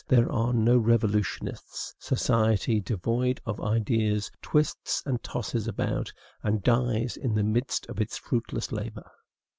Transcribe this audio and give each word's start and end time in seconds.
There 0.07 0.31
are 0.31 0.51
no 0.51 0.79
revolutionists. 0.79 1.93
Society, 1.99 2.79
devoid 2.81 3.39
of 3.45 3.61
ideas, 3.61 4.31
twists 4.41 5.03
and 5.05 5.21
tosses 5.21 5.67
about, 5.67 6.11
and 6.41 6.63
dies 6.63 7.15
in 7.17 7.35
the 7.35 7.43
midst 7.43 7.85
of 7.87 8.01
its 8.01 8.17
fruitless 8.17 8.71
labor. 8.71 9.11